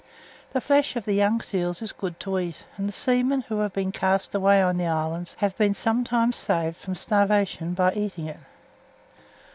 The 0.53 0.61
flesh 0.61 0.95
of 0.95 1.05
the 1.05 1.13
young 1.13 1.41
seals 1.41 1.79
is 1.79 1.91
good 1.91 2.19
to 2.21 2.39
eat, 2.39 2.65
and 2.75 2.91
seamen 2.91 3.41
who 3.41 3.59
have 3.59 3.71
been 3.71 3.91
cast 3.91 4.33
away 4.33 4.59
on 4.59 4.77
the 4.77 4.87
islands 4.87 5.35
have 5.37 5.55
been 5.59 5.75
sometimes 5.75 6.37
saved 6.37 6.77
from 6.77 6.95
starvation 6.95 7.75
by 7.75 7.93
eating 7.93 8.25
it. 8.25 8.39